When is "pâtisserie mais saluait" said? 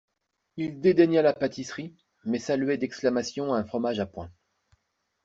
1.31-2.79